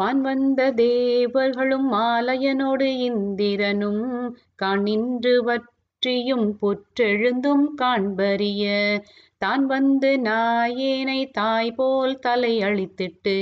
[0.00, 4.04] வான் வந்த தேவர்களும் மாலையனோடு இந்திரனும்
[4.62, 8.62] காணின்று வற்றியும் புற்றெழுந்தும் காண்பறிய.
[9.38, 13.36] தான் வந்து நாயேனை தாய் போல் தலை அழித்திட்டு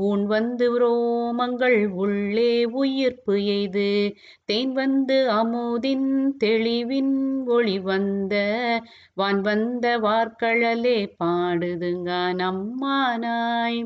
[0.00, 3.88] ஊன் வந்து ரோமங்கள் உள்ளே உயிர்ப்பு எய்து
[4.44, 7.14] தேன் வந்து அமுதின் தெளிவின்
[7.48, 8.34] ஒளி வந்த
[9.14, 12.10] வான் வந்த வார்கழலே பாடுதுங்க
[12.42, 13.80] நம்மானாய்.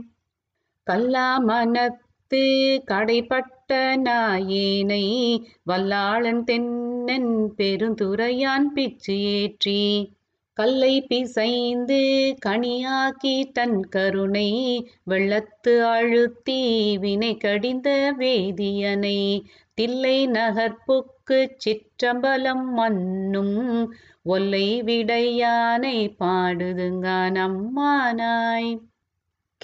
[0.86, 2.42] கல்லா மனத்து
[2.86, 5.04] கடைப்பட்ட நாயேனை
[5.70, 10.12] வல்லாளன் தென்னன் பெருந்துரையான் பிச்சு ஏற்றி.
[10.52, 12.00] கல்லை பிசைந்து
[12.46, 14.50] கனியாக்கி தன் கருணை
[15.04, 16.60] வெள்ளத்து அழுத்தி
[16.96, 19.42] வினை கடிந்த வேதியனை.
[19.74, 23.56] தில்லை நகர்ப்புக்கு சிற்றம்பலம் மன்னும்
[24.22, 28.72] ஒல்லை விடையானை பாடுதுங்கான் அம்மானாய்.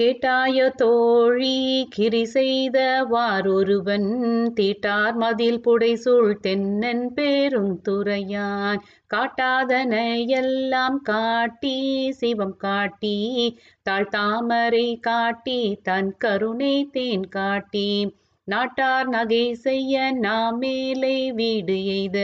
[0.01, 4.07] கேட்டாய தோழி கிரி செய்த வாரொருவன்
[4.55, 8.81] தீட்டார் மதில் புடைசூழ் தென்னன் பெருந்துரையான்
[9.15, 13.59] காட்டாதனையெல்லாம் காட்டி சிவம் காட்டி
[13.91, 18.17] தாழ்த்தாமரை காட்டி தன் கருணை தேன் காட்டி.
[18.45, 22.19] நாட்டார் நகை செய்ய நாமேலை வீடு எய்த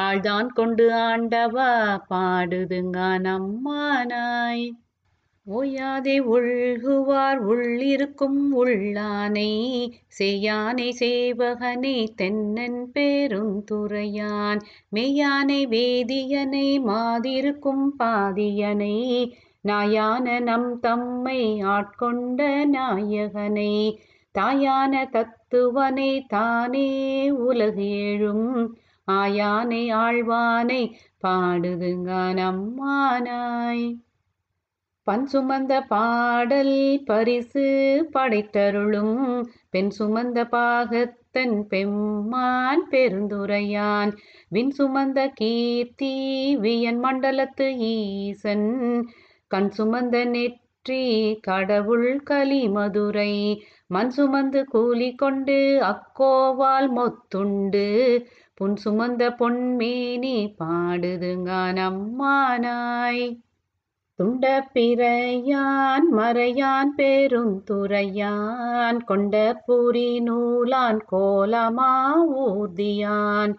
[0.00, 1.70] ஆழ்தான் கொண்டு ஆண்டவா
[2.10, 4.66] பாடுதுங்க நம்மானாய்
[5.46, 9.52] ஓயாதே உள்குவார் உள்ளிருக்கும் உள்ளானை
[10.18, 14.60] செய்யானை சேவகனை தென்னன் பெருந்துறையான்
[14.94, 18.96] மெய்யானை வேதியனை மாதிருக்கும் பாதியனை
[19.64, 23.98] நாயான நம் தம்மை ஆட்கொண்ட நாயகனை.
[24.34, 26.90] தாயான தத்துவனை தானே
[27.30, 28.74] உலகேழும்
[29.08, 30.82] ஆயானை ஆழ்வானை
[31.22, 33.86] பாடுதுங்க நம்மானாய்
[35.06, 37.64] பண் சுமந்த பாடல் பரிசு
[38.14, 39.18] படைத்தருளும்
[39.70, 44.12] பெண் சுமந்த பாகத்தன் பெம்மான் பெருந்துரையான்.
[44.48, 46.12] வின் சுமந்த கீர்த்தி
[46.64, 48.68] வியன் மண்டலத்து ஈசன்
[49.50, 51.04] கண் சுமந்த நெற்றி
[51.40, 53.32] கடவுள் கலி மதுரை
[53.86, 55.58] மண் சுமந்து கூலி கொண்டு
[55.92, 57.88] அக்கோவால் மொத்துண்டு
[58.54, 63.26] புன் சுமந்த பொன்மேனி பாடுதுங்கான் அம்மானாய்.
[64.22, 73.54] துண்ட பிறையான் மறையான் பெருந்துரையான் கொண்ட பூரி நூலான் கோலமா ஊர்தியான்.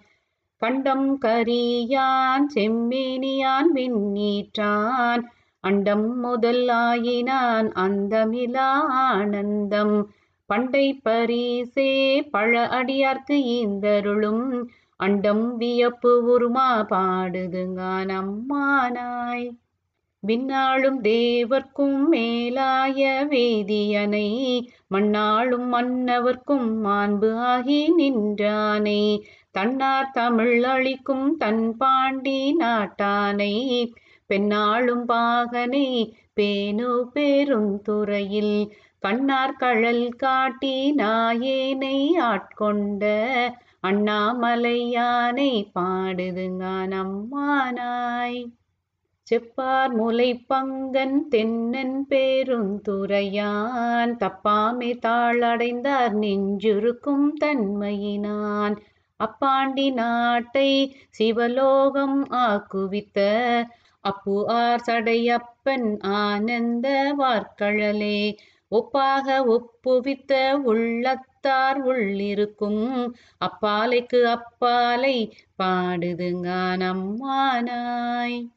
[0.58, 5.24] கண்டம் கரியான் செம்மேனியான் விண்ணீற்றான்.
[5.60, 10.10] அண்டம் முதல் ஆயினான் அந்தமிலா ஆனந்தம்.
[10.46, 14.68] பண்டை பரிசே பழ அடியார்க்கு ஈந்தருளும்.
[14.98, 19.50] அண்டம் வியப்பு உருமா பாடுதுங்கான் அம்மானாய்.
[20.24, 24.30] விண்ணாளும் தேவர்க்கும் மேலாய வேதியனை
[24.94, 29.04] மண்ணாளும் மன்னவர்க்கும் மாண்பு ஆகி நின்றானை.
[29.52, 33.54] தன்னார் தமிழ் அளிக்கும் தன் பாண்டி நாட்டானை
[34.30, 35.88] பெண்ணாளும் பாகனை
[36.34, 38.58] பேணு பெருந்துறையில்
[39.00, 41.98] கண்ணார் கழல் காட்டி நாயேனை
[42.32, 43.04] ஆட்கொண்ட
[43.88, 48.40] அண்ணாமலையானை பாடுதுங்கான் அம்மானாய்.
[49.28, 54.16] செப்பார் முலை பங்கன் தென்னன் பேருந்துரையான்.
[54.16, 58.78] தப்பாமை தாளடைந்தார் நெஞ்சுருக்கும் தன்மையினான்.
[59.20, 63.30] அப்பாண்டி நாட்டை சிவலோகம் ஆக்குவித்த
[64.04, 68.38] அப்பு ஆர் சடையப்பன் ஆனந்த வார்கழலே.
[68.72, 73.14] ஒப்பாக ஒப்புவித்த உள்ளத்தார் உள்ளிருக்கும்
[73.46, 75.34] அப்பாலைக்கு அப்பாலை
[75.64, 78.56] பாடுதுங்க நம்மானாய்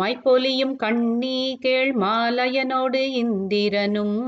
[0.00, 4.18] மைப்பொலியும் கண்ணீ கேள் மாலயனோடு இந்திரனும்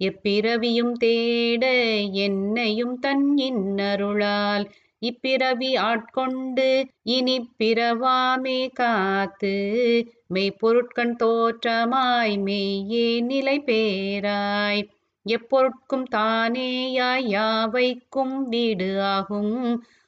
[0.00, 1.64] எப்பிறவியும் தேட
[2.18, 4.64] என்னையும் தன் இன்னருளால்.
[5.02, 6.66] இப்பிறவி ஆட்கொண்டு
[7.08, 9.54] இனி பிறவாமே காத்து
[10.34, 14.82] மெய்ப்பொருட்கண் தோற்றமாய் மெய்யே நிலை பேராய்.
[15.26, 19.56] எப்பொருட்கும் தானேயாய் யாவைக்கும் வீடு ஆகும்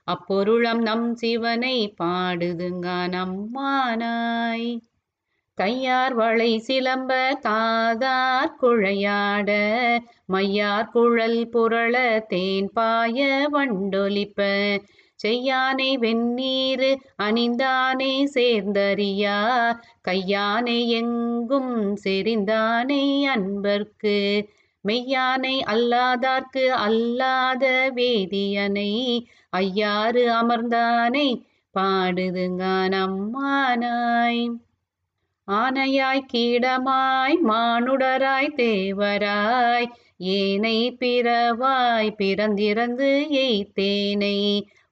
[0.08, 4.68] அப்பொருளம் நம் சிவனை பாடுதுங்க நம்மானாய்
[5.56, 9.50] கையார் வளை சிலம்ப காதார் குழையாட
[10.26, 14.40] மையார் குழல் புரள தேன் பாய வண்டொலிப்ப.
[15.24, 19.38] செய்யானை வெந்நீர் அணிந்தானே சேர்ந்தறியா
[20.08, 24.48] கையானை எங்கும் செறிந்தானே அன்பர்க்கு.
[24.84, 28.92] மெய்யானை அல்லாதார்க்கு அல்லாத வேதியனை
[29.50, 31.28] ஐயாறு அமர்ந்தானை
[31.74, 34.44] பாடுதுங்கான் அம்மானாய்.
[35.48, 39.88] ஆனையாய் கீடமாய் மானுடராய் தேவராய்
[40.18, 44.38] ஏனை பிறவாய் பிறந்திறந்து எய்த்தேனை.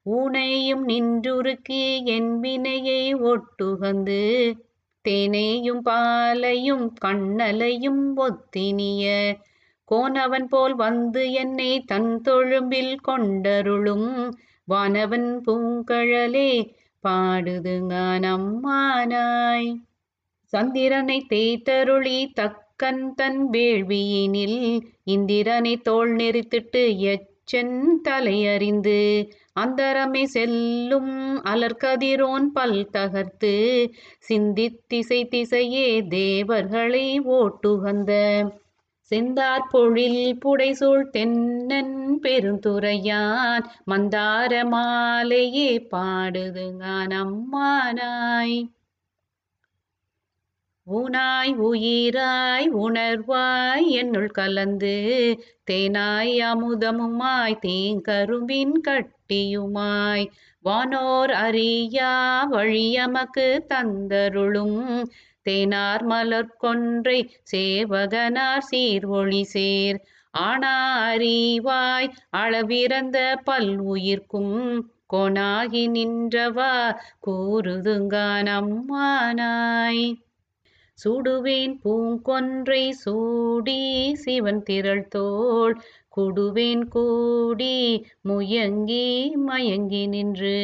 [0.05, 4.21] ஊனையும் நின்றுருக்கி என் வினையை ஒட்டுகந்து
[5.05, 9.05] தேனேயும் பாலையும் கண்ணலையும் ஒத்தினிய.
[9.91, 14.11] கோனவன் போல் வந்து என்னை தன் தொழும்பில் கொண்டருளும்
[14.67, 16.51] வானவன் பூங்கழலே
[17.03, 19.71] பாடுதுங்கான் அம்மானாய்
[20.53, 24.59] சந்திரனை தேய்த்தருளி தக்கன் தன் வேள்வியினில்
[25.03, 28.99] இந்திரனை தோல் நெறித்திட்டு எச்சன் தலையறிந்து
[29.53, 31.13] அந்தரமே செல்லும்
[31.43, 33.53] அலர்கதிரோன் பல் தகர்த்து
[34.29, 38.11] சிந்தித்திசை திசையே தேவர்களை ஓட்டுகந்த.
[39.11, 48.57] செந்தார் பொழில் புடைசூழ் தென்னன் பெருந்துரையான் மந்தார மாலையே பாடுதுங்கான் அம்மானாய்
[50.87, 54.95] ஊனாய் உயிராய் உணர்வாய் என்னுள் கலந்து
[55.71, 60.25] தேனாய் அமுதமுமாய் தேங்கரும்பின் கட்டியுமாய்.
[60.65, 62.11] வானோர் அறியா
[62.51, 64.81] வழியமக்கு தந்தருளும்
[65.45, 67.19] தேனார் மலர் கொன்றை
[67.51, 69.99] சேவகனார் சீர்வொளி சேர்.
[70.33, 70.73] ஆனா
[71.07, 74.57] அறிவாய் அளவிறந்த பல் உயிர்க்கும்
[75.13, 76.73] கோனாகி நின்றவா
[77.27, 80.05] கூறுதுங்கான் அம்மானாய்
[80.97, 83.79] சூடுவேன் பூங்கொன்றை சூடி
[84.15, 85.75] சிவன் திரள் தோள்.
[86.17, 89.05] குடுவேன் கூடி முயங்கி
[89.45, 90.59] மயங்கி நின்று.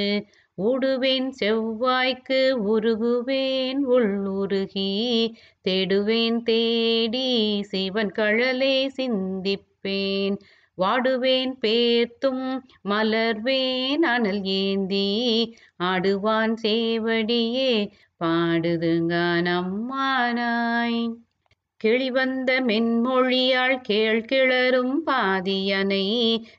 [0.57, 4.91] ஊடுவேன் செவ்வாய்க்கு உருகுவேன் உள்ளுருகி
[5.67, 7.27] தேடுவேன் தேடி
[7.63, 10.37] சிவன் கழலை சிந்திப்பேன்.
[10.79, 12.45] வாடுவேன் பேர்த்தும்
[12.89, 15.09] மலர்வேன் அனல் ஏந்தி.
[15.83, 17.71] ஆடுவான் சேவடியே
[18.23, 21.01] பாடுதுங்கான் அம்மானாய்
[21.81, 26.07] கிளிவந்த மென்மொழியாள் கேள் கிளரும் பாதியனை.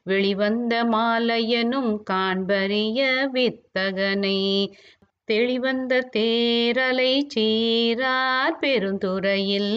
[0.04, 3.00] வெளிவந்த மாலையனும் காண்பறிய
[3.32, 4.40] வித்தகனை.
[5.30, 9.74] தெளிவந்த தேரலை சீரார் பெருந்துறையில்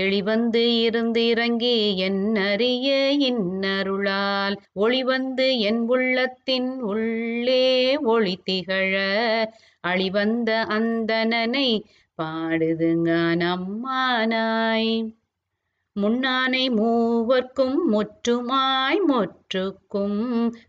[0.00, 1.76] எளிவந்து இருந்திறங்கி
[2.06, 2.88] என்னறிய
[3.28, 7.64] இன்னருளால் ஒளிவந்து என் உள்ளத்தின் உள்ளே
[8.06, 8.94] ஒளி திகழ
[9.84, 11.68] அழிவந்த அந்தனனை
[12.18, 13.10] பாடுதுங்க
[13.42, 14.92] நம்மானாய்
[15.96, 20.20] முன்னானை மூவர்க்கும் முற்றுமாய் முற்றுக்கும்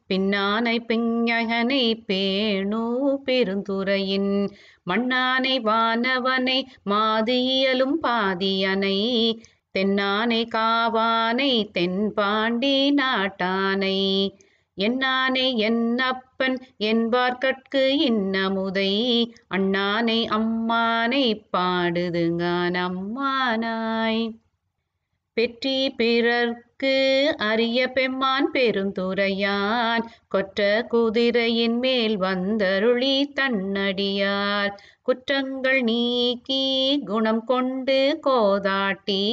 [0.07, 2.81] பின்னானை பிஞகனை பேணு
[3.25, 4.53] பெருந்துறையின்
[4.89, 8.99] மண்ணானை வானவனை மாதியலும் பாதியனை
[9.77, 14.29] தென்னானை காவானை தென்பாண்டி நாட்டானை.
[14.77, 18.91] என்னானை என்னப்பன் என்பார்கட்கு இன்னமுதை
[19.47, 21.25] அண்ணானை அம்மானை
[21.57, 24.23] பாடுதுங்கான் அம்மானாய்.
[25.37, 26.95] பெற்றி பிறர்க்கு
[27.37, 30.03] அரிய பெம்மான் பெருந்துரையான்.
[30.27, 34.71] கொற்ற குதிரையின் மேல் வந்தருளி தன்னடியார்.
[35.01, 36.65] குற்றங்கள் நீக்கி
[37.05, 39.23] குணம் கொண்டு கோதாட்டி.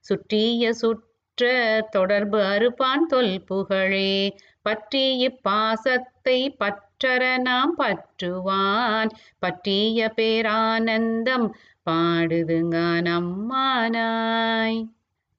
[0.00, 1.50] சுற்றிய சுற்ற
[1.90, 4.14] தொடர்பு அறுப்பான் தொல் புகழே.
[4.62, 9.12] பற்றி இப்பாசத்தை பற்றற நாம் பற்றுவான்.
[9.38, 11.48] பற்றிய பேரானந்தம்
[11.90, 14.82] பாடுதுங்க நம்மானாய்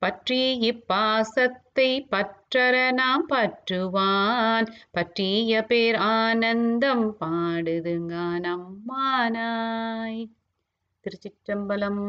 [0.03, 4.67] பற்றி இப்பாசத்தை பற்றர நாம் பற்றுவான்.
[4.91, 8.13] பற்றிய பேர் ஆனந்தம் பாடுதுங்க
[8.43, 10.21] நம்மானாய்.
[11.03, 12.05] திருச்சிற்றம்பலம்.